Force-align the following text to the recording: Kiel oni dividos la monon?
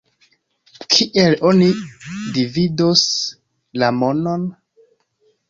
Kiel 0.95 1.35
oni 1.49 1.67
dividos 2.39 3.05
la 3.83 3.93
monon? 4.01 4.51